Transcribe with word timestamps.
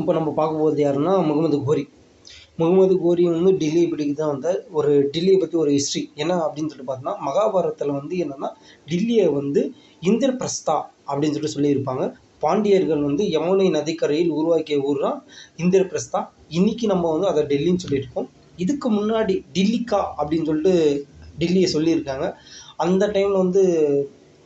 இப்போ 0.00 0.12
நம்ம 0.16 0.30
பார்க்க 0.38 0.60
போகிறது 0.62 0.80
யாருன்னா 0.84 1.12
முகமது 1.28 1.58
கோரி. 1.66 1.84
முகமது 2.60 2.94
கோரி 3.04 3.22
வந்து 3.36 3.52
டெல்லியை 3.62 3.86
பற்றி 3.90 4.04
தான் 4.20 4.32
வந்தார். 4.32 4.58
ஒரு 4.78 4.92
டெல்லியை 5.14 5.38
பற்றி 5.40 5.56
ஒரு 5.62 5.70
ஹிஸ்ட்ரி 5.76 6.02
என்ன 6.22 6.32
அப்படின்னு 6.44 6.70
சொல்லிட்டு 6.70 6.90
பார்த்தோம்னா 6.90 7.14
மகாபாரதத்தில் 7.26 7.96
வந்து 7.98 8.14
என்னென்னா 8.24 8.50
டெல்லியை 8.92 9.26
வந்து 9.38 9.62
இந்திரபிரஸ்தா 10.08 10.76
அப்படின்னு 11.08 11.34
சொல்லிட்டு 11.36 11.56
சொல்லியிருப்பாங்க. 11.56 12.04
பாண்டியர்கள் 12.44 13.02
வந்து 13.08 13.24
யமுனை 13.34 13.66
நதிக்கரையில் 13.76 14.32
உருவாக்கிய 14.38 14.78
ஊர் 14.88 15.04
தான் 15.06 15.18
இந்திரபிரஸ்தா. 15.64 16.20
இன்றைக்கி 16.58 16.86
நம்ம 16.92 17.10
வந்து 17.14 17.28
அதை 17.32 17.42
டெல்லின்னு 17.52 17.84
சொல்லியிருக்கோம் 17.84 18.28
இதுக்கு 18.64 18.88
முன்னாடி 18.98 19.34
டில்லிக்கா 19.56 20.00
அப்படின்னு 20.18 20.48
சொல்லிட்டு 20.50 20.74
டெல்லியை 21.40 21.68
சொல்லியிருக்காங்க. 21.76 22.26
அந்த 22.84 23.04
டைமில் 23.14 23.42
வந்து 23.44 23.62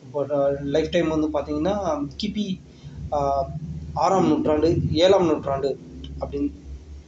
இப்போ 0.04 0.20
லைஃப் 0.74 0.94
டைம் 0.94 1.14
வந்து 1.16 1.28
பார்த்திங்கன்னா 1.34 1.74
கிபி 2.20 2.46
ஆறாம் 3.96 4.28
நூற்றாண்டு 4.30 4.68
ஏழாம் 5.04 5.28
நூற்றாண்டு 5.28 5.70
அப்படின்னு 6.20 6.50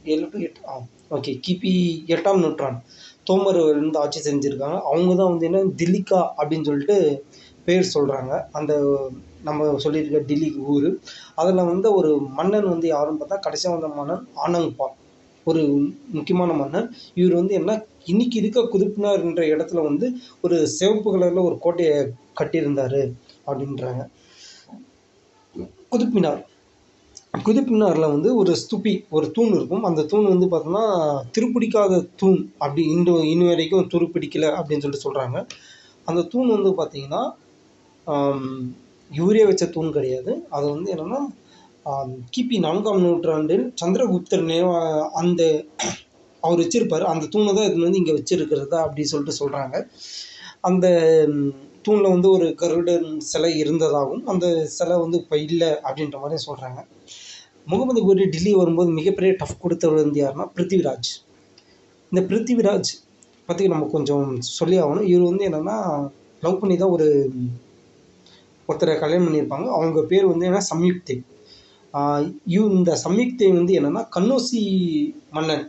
ஏழு 0.05 0.25
டு 0.31 0.37
எட்டு 0.47 0.61
ஆ 0.69 0.75
ஓகே 1.15 1.31
கிபி 1.45 1.71
எட்டாம் 2.13 2.41
நூற்றாண்டு. 2.43 2.79
தோமர் 3.27 3.59
வந்து 3.67 4.01
ஆட்சி 4.03 4.19
செஞ்சுருக்காங்க. 4.21 4.77
அவங்க 4.89 5.11
தான் 5.19 5.31
வந்து 5.31 5.47
என்ன 5.49 5.59
தில்லிக்கா 5.81 6.21
அப்படின்னு 6.39 6.67
சொல்லிட்டு 6.69 6.97
பேர் 7.67 7.93
சொல்கிறாங்க 7.95 8.31
அந்த 8.59 8.71
நம்ம 9.47 9.69
சொல்லியிருக்க 9.85 10.19
டில்லி 10.29 10.49
ஊர். 10.73 10.89
அதில் 11.41 11.69
வந்து 11.71 11.87
ஒரு 11.99 12.09
மன்னன் 12.37 12.67
வந்து 12.73 12.87
யாருன்னு 12.93 13.21
பார்த்தா 13.21 13.45
கடைசியாக 13.45 13.75
வந்த 13.75 13.89
மன்னன் 13.99 14.25
ஆனங்பால் 14.43 14.95
ஒரு 15.47 15.61
முக்கியமான 16.17 16.51
மன்னன். 16.61 16.87
இவர் 17.19 17.39
வந்து 17.39 17.53
என்ன 17.59 17.71
இன்னைக்கு 18.11 18.37
இருக்க 18.41 18.61
குதுப்பினார் 18.73 19.25
என்ற 19.27 19.43
இடத்துல 19.53 19.81
வந்து 19.89 20.07
ஒரு 20.45 20.57
சிவப்பு 20.77 21.09
கலரில் 21.13 21.47
ஒரு 21.49 21.57
கோட்டையை 21.65 21.97
கட்டியிருந்தார் 22.39 23.01
அப்படின்றாங்க. 23.47 24.01
குதுப்பினார் 25.91 26.41
குதுப்பினாரில் 27.33 28.11
வந்து 28.13 28.29
ஒரு 28.39 28.51
ஸ்துபி 28.61 28.91
ஒரு 29.15 29.27
தூண் 29.35 29.53
இருக்கும். 29.57 29.85
அந்த 29.89 30.01
தூண் 30.11 30.27
வந்து 30.33 30.47
பார்த்தோம்னா 30.51 30.83
திருப்பிடிக்காத 31.35 31.93
தூண் 32.21 32.41
அப்படி 32.63 32.81
இன்று 32.93 33.45
வரைக்கும் 33.49 33.87
துருப்பிடிக்கலை 33.93 34.49
அப்படின்னு 34.57 34.83
சொல்லிட்டு 34.83 35.05
சொல்கிறாங்க 35.05 35.37
அந்த 36.07 36.21
தூண் 36.33 36.53
வந்து 36.55 36.71
பார்த்தீங்கன்னா 36.79 37.21
யூரியா 39.11 39.45
வச்ச 39.49 39.65
தூண் 39.75 39.89
கிடையாது. 39.97 40.31
அது 40.55 40.65
வந்து 40.75 40.91
என்னென்னா 40.93 41.21
கிபி 42.35 42.57
நான்காம் 42.67 43.03
நூற்றாண்டில் 43.05 43.65
சந்திரகுப்தர் 43.81 44.45
நினைவா 44.49 44.77
அந்த 45.21 45.41
அவர் 46.43 46.61
வச்சிருப்பார். 46.63 47.05
அந்த 47.13 47.25
தூணை 47.33 47.51
தான் 47.57 47.67
இது 47.69 47.85
வந்து 47.87 48.01
இங்கே 48.01 48.15
வச்சிருக்கிறதா 48.19 48.79
அப்படி 48.85 49.03
சொல்லிட்டு 49.11 49.39
சொல்கிறாங்க 49.41 49.75
அந்த 50.69 50.85
தூணில் 51.85 52.13
வந்து 52.15 52.29
ஒரு 52.35 52.47
கருடன் 52.61 53.07
சிலை 53.29 53.51
இருந்ததாகவும் 53.63 54.23
அந்த 54.31 54.45
சிலை 54.77 54.95
வந்து 55.03 55.17
இப்போ 55.21 55.35
இல்லை 55.47 55.71
அப்படின்ற 55.87 56.17
மாதிரி 56.23 56.45
சொல்கிறாங்க 56.47 56.79
முகமது 57.71 57.99
கோரி 58.05 58.25
டெல்லி 58.33 58.51
வரும்போது 58.61 58.89
மிகப்பெரிய 58.99 59.31
டஃப் 59.41 59.61
கொடுத்தவர் 59.63 60.03
வந்து 60.05 60.19
யாருன்னா 60.21 60.45
பிருத்திவிராஜ் 60.55 61.11
இந்த 62.11 62.21
பிருத்திவிராஜ் 62.29 62.89
பற்றி 63.49 63.63
நம்ம 63.73 63.87
கொஞ்சம் 63.93 64.27
சொல்லி 64.57 64.75
ஆகணும். 64.81 65.07
இவர் 65.11 65.29
வந்து 65.29 65.45
என்னென்னா 65.49 65.77
லவ் 66.43 66.59
பண்ணி 66.61 66.75
தான் 66.81 66.93
ஒரு 66.95 67.07
ஒருத்தரை 68.69 68.93
கல்யாணம் 69.03 69.25
பண்ணியிருப்பாங்க. 69.27 69.67
அவங்க 69.77 70.01
பேர் 70.11 70.29
வந்து 70.31 70.47
என்ன 70.49 70.61
சம்யுக்தை 70.71 71.15
இவ் 72.55 72.75
இந்த 72.77 72.91
சம்யுக்தை 73.05 73.47
வந்து 73.57 73.73
என்னென்னா 73.79 74.01
கன்னோசி 74.15 74.61
மன்னன் 75.35 75.65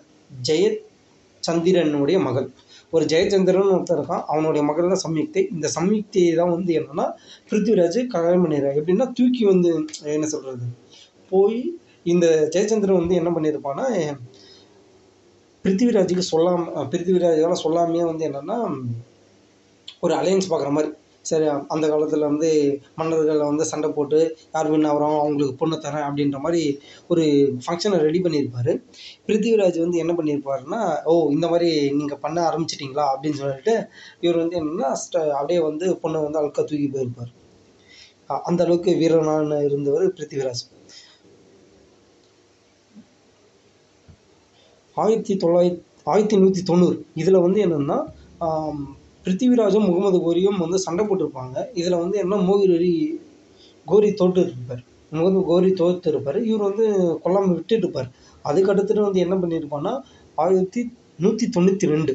ஜெயச்சந்திரனுடைய 0.48 2.18
மகள். 2.26 2.48
ஒரு 2.94 3.04
ஜெயச்சந்திரன் 3.12 3.72
ஒருத்தர் 3.76 3.98
இருக்கான் 3.98 4.24
அவனுடைய 4.32 4.62
மகள் 4.68 4.90
தான் 4.92 5.04
சம்யுக்தை 5.04 5.42
இந்த 5.54 5.66
சம்யுக்தையை 5.76 6.32
தான் 6.40 6.52
வந்து 6.56 6.72
என்னென்னா 6.80 7.06
பிருத்திவிராஜ் 7.48 7.98
கல்யாணம் 8.14 8.44
பண்ணிடுறாரு. 8.44 8.78
எப்படின்னா 8.80 9.08
தூக்கி 9.18 9.42
வந்து 9.52 9.70
என்ன 10.16 10.28
சொல்கிறது 10.34 10.68
போய் 11.32 11.58
இந்த 12.12 12.26
ஜெயச்சந்திரன் 12.54 13.00
வந்து 13.02 13.20
என்ன 13.20 13.30
பண்ணியிருப்பான்னா 13.36 13.86
பிருத்திவிராஜுக்கு 15.64 16.24
சொல்லாம 16.32 16.82
பிருத்திவிராஜெல்லாம் 16.92 17.64
சொல்லாமையே 17.66 18.04
வந்து 18.10 18.26
என்னென்னா 18.28 18.58
ஒரு 20.04 20.12
அலையன்ஸ் 20.20 20.50
பார்க்குற 20.50 20.70
மாதிரி. 20.76 20.90
சரி 21.28 21.46
அந்த 21.74 21.84
காலத்தில் 21.90 22.26
வந்து 22.30 22.48
மன்னர்கள் 22.98 23.38
வந்து 23.50 23.64
சண்டை 23.70 23.88
போட்டு 23.96 24.18
யார் 24.54 24.68
வின் 24.72 24.88
ஆகிறோம் 24.88 25.14
அவங்களுக்கு 25.20 25.54
பொண்ணு 25.60 25.76
தரேன் 25.84 26.04
அப்படின்ற 26.08 26.38
மாதிரி 26.46 26.62
ஒரு 27.12 27.22
ஃபங்க்ஷனை 27.64 27.98
ரெடி 28.06 28.20
பண்ணியிருப்பார். 28.24 28.70
பிருத்திவிராஜ் 29.26 29.78
வந்து 29.84 30.02
என்ன 30.02 30.14
பண்ணியிருப்பாருன்னா 30.18 30.80
ஓ 31.10 31.14
இந்த 31.36 31.48
மாதிரி 31.52 31.70
நீங்கள் 32.00 32.20
பண்ண 32.24 32.38
ஆரம்பிச்சிட்டிங்களா 32.48 33.06
அப்படின்னு 33.12 33.40
சொல்லிட்டு 33.42 33.74
இவர் 34.24 34.40
வந்து 34.42 34.58
என்னென்னா 34.60 34.90
அப்படியே 35.38 35.60
வந்து 35.68 35.86
பொண்ணை 36.02 36.20
வந்து 36.26 36.40
அழுக்கா 36.42 36.64
தூக்கி 36.72 36.90
போயிருப்பார். 36.96 37.32
அந்த 38.48 38.60
அளவுக்கு 38.66 38.92
வீரனான 39.00 39.62
இருந்தவர் 39.68 40.04
பிருத்திவிராஜ். 40.18 40.64
ஆயிரத்தி 45.02 45.34
தொள்ளாயிரத்தி 45.42 45.82
ஆயிரத்தி 46.12 46.36
நூற்றி 46.42 46.62
தொண்ணூறு. 46.70 46.96
இதில் 47.20 47.44
வந்து 47.44 47.58
என்னென்னா 47.66 47.98
பிருத்திவிராஜும் 49.26 49.86
முகமது 49.90 50.18
கோரியும் 50.24 50.58
வந்து 50.64 50.78
சண்டை 50.86 51.02
போட்டிருப்பாங்க. 51.08 51.56
இதில் 51.80 52.00
வந்து 52.02 52.16
என்ன 52.24 52.40
மோகிரி 52.48 52.90
கோரி 53.90 54.10
தோற்று 54.20 54.42
இருப்பார் 54.48 54.82
முகமது 55.16 55.40
கோரி 55.50 55.70
தோற்று 55.80 56.10
இருப்பார் 56.12 56.38
இவர் 56.48 56.66
வந்து 56.68 56.84
கொல்லாமல் 57.24 57.54
விட்டுட்டு 57.56 57.84
இருப்பார் 57.84 58.08
அதுக்கு 58.50 58.70
அடுத்துட்டு 58.72 59.02
வந்து 59.06 59.22
என்ன 59.24 59.34
பண்ணியிருப்பான்னா 59.42 59.92
ஆயிரத்தி 60.44 60.80
நூற்றி 61.24 61.46
தொண்ணூற்றி 61.56 61.86
ரெண்டு. 61.94 62.14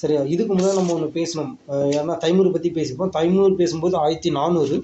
சரியா? 0.00 0.20
இதுக்கு 0.34 0.52
முன்னாடி 0.54 0.76
நம்ம 0.78 0.92
ஒன்று 0.96 1.08
பேசணும். 1.18 1.52
ஏன்னா 1.98 2.14
தைமூர் 2.22 2.54
பற்றி 2.54 2.70
பேசிப்போம். 2.78 3.12
தைமூர் 3.16 3.58
பேசும்போது 3.60 3.96
ஆயிரத்தி 4.02 4.30
நானூறு. 4.38 4.76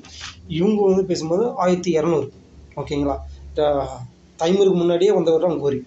இவங்க 0.59 0.81
வந்து 0.91 1.05
பேசும்போது 1.11 1.45
ஆயிரத்தி 1.65 1.93
இரநூறு. 1.99 2.29
ஓகேங்களா? 2.83 3.17
தைமூருக்கு 4.43 4.79
முன்னாடியே 4.83 5.13
வந்தவர் 5.19 5.47
தான் 5.47 5.61
கோரி. 5.65 5.81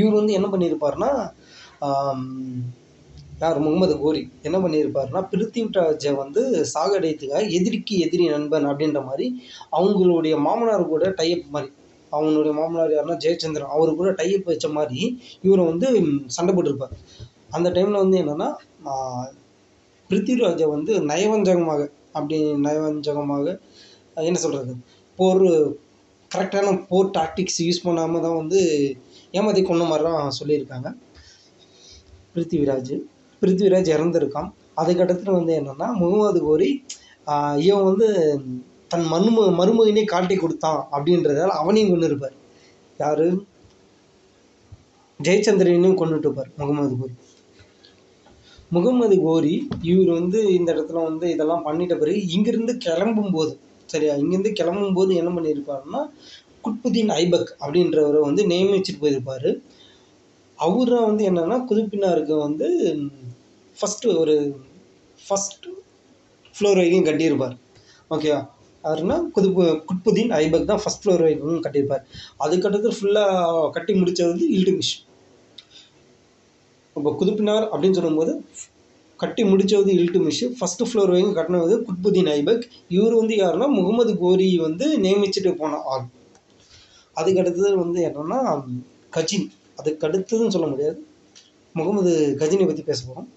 இவர் 0.00 0.18
வந்து 0.20 0.36
என்ன 0.38 0.48
பண்ணியிருப்பாருன்னா 0.52 1.10
யார்? 3.42 3.58
முகமது 3.66 3.94
கோரி. 4.02 4.20
என்ன 4.46 4.56
பண்ணியிருப்பாருன்னா 4.64 5.20
பிருத்திவிராஜை 5.30 6.10
வந்து 6.22 6.42
சாகடைத்துக்காக 6.72 7.48
எதிரிக்கு 7.58 7.94
எதிரி 8.06 8.24
நண்பன் 8.34 8.66
அப்படின்ற 8.70 9.00
மாதிரி 9.08 9.26
அவங்களுடைய 9.78 10.34
மாமனார் 10.46 10.84
கூட 10.92 11.06
டைப் 11.20 11.46
மாதிரி 11.54 11.70
அவங்களுடைய 12.12 12.52
மாமனார் 12.58 12.94
யாருன்னா 12.94 13.16
ஜெயச்சந்திரன் 13.24 13.74
அவர் 13.76 13.98
கூட 14.00 14.10
டைப் 14.20 14.50
வச்ச 14.50 14.66
மாதிரி 14.78 15.00
இவரை 15.46 15.62
வந்து 15.70 15.88
சண்டை 16.36 16.52
போட்டிருப்பார். 16.54 16.94
அந்த 17.56 17.68
டைமில் 17.76 18.02
வந்து 18.02 18.18
என்னென்னா 18.22 18.48
பிருத்திவிராஜை 20.10 20.66
வந்து 20.76 20.92
நயவஞ்சகமாக 21.10 21.82
அப்படி 22.16 22.36
நயவஞ்சகமாக 22.66 23.46
என்ன 24.28 24.38
சொல்கிறது 24.44 24.72
போர் 25.18 25.44
கரெக்டான 26.30 26.74
போர் 26.90 27.14
டாக்டிக்ஸ் 27.18 27.60
யூஸ் 27.66 27.84
பண்ணாமல் 27.86 28.24
தான் 28.26 28.38
வந்து 28.40 28.60
ஏமாற்றி 29.32 29.62
கொண்ட 29.62 29.84
மாதிரிலாம் 29.84 30.30
சொல்லியிருக்காங்க. 30.40 30.88
பிருத்திவிராஜ். 32.34 32.92
பிருத்திவிராஜ் 33.40 33.92
இறந்துருக்கான். 33.96 34.50
அதுக்கடுத்து 34.76 35.30
வந்து 35.30 35.52
என்னென்னா 35.60 35.94
முகமது 35.94 36.40
கோரி 36.40 36.84
ஆஹ் 37.26 37.58
இவன் 37.58 37.84
வந்து 37.84 38.08
தன் 38.88 39.06
மண்மு 39.12 39.42
மருமகனே 39.60 40.04
காட்டி 40.04 40.36
கொடுத்தான் 40.36 40.86
அப்படின்றதால 40.92 41.52
அவனையும் 41.60 41.90
கொண்டு 41.90 42.06
இருப்பார். 42.06 42.32
யார்? 42.98 43.26
ஜெயச்சந்திரனையும் 45.22 46.00
கொண்டுட்டு 46.00 46.18
இருப்பார் 46.18 46.50
முகமது 46.56 46.98
கோரி. 46.98 47.12
முகமது 48.70 49.20
கோரி 49.20 49.68
இவர் 49.82 50.20
வந்து 50.20 50.54
இந்த 50.54 50.74
இடத்துல 50.74 51.02
வந்து 51.02 51.30
இதெல்லாம் 51.30 51.66
பண்ணிட்ட 51.66 51.94
பிறகு 51.94 52.26
இங்கிருந்து 52.26 52.72
கிளம்பும்போது 52.84 53.58
சரியா 53.86 54.14
இங்கேருந்து 54.14 54.52
கிளம்பும்போது 54.60 55.14
என்ன 55.14 55.30
பண்ணியிருப்பாருன்னா 55.30 56.00
குட்புதீன் 56.64 57.12
ஐபக் 57.22 57.50
அப்படின்றவரை 57.64 58.20
வந்து 58.28 58.42
நியமிச்சுட்டு 58.52 59.02
போயிருப்பார். 59.04 59.48
அவரை 60.58 60.98
வந்து 61.08 61.22
என்னென்னா 61.30 61.58
குதுப்பினாருக்கு 61.68 62.34
வந்து 62.46 62.68
ஃபஸ்ட்டு 63.78 64.16
ஒரு 64.22 64.34
ஃபஸ்ட் 65.26 65.66
ஃப்ளோர் 66.54 66.78
வரைக்கும் 66.78 67.06
கட்டியிருப்பார். 67.08 67.54
ஓகேவா 68.14 68.40
யாருன்னா 68.84 69.16
குதுப்பு 69.34 69.64
குட்புதீன் 69.88 70.32
ஐபக் 70.42 70.68
தான் 70.70 70.82
ஃபஸ்ட் 70.82 71.02
ஃப்ளோர் 71.02 71.22
வரைக்கும் 71.24 71.64
கட்டியிருப்பார். 71.66 72.04
அதுக்கடுத்து 72.44 72.90
ஃபுல்லாக 72.98 73.68
கட்டி 73.76 73.92
முடித்தது 74.00 74.30
வந்து 74.32 74.48
இல்டுமிஷ் 74.56 74.94
இப்போ 76.96 77.10
குதுப்பினார் 77.20 77.66
அப்படின்னு 77.72 77.98
சொல்லும்போது 77.98 78.32
கட்டி 79.22 79.42
முடிச்சது 79.50 79.90
இல்டுமிஷ் 80.00 80.42
ஃபஸ்ட்டு 80.58 80.86
ஃப்ளோர் 80.88 81.10
வரைக்கும் 81.12 81.36
கட்டினது 81.36 81.74
குட்புதீன் 81.88 82.30
ஐபக். 82.38 82.64
இவர் 82.96 83.14
வந்து 83.20 83.34
யாருன்னா 83.42 83.68
முகமது 83.78 84.12
கோரி 84.22 84.48
வந்து 84.66 84.86
நியமிச்சுட்டு 85.04 85.50
போன 85.60 85.78
ஆள். 85.92 86.06
அதுக்கு 87.14 87.40
அடுத்தது 87.40 87.76
வந்து 87.76 88.00
என்னன்னா 88.06 88.38
கஜின். 89.16 89.46
அதுக்கடுத்ததுன்னு 89.82 90.54
சொல்ல 90.56 90.66
முடியாது. 90.66 91.06
முகமது 91.74 92.12
கஜினை 92.38 92.66
பற்றி 92.66 92.82
பேச 92.82 93.00
போகிறோம் 93.06 93.28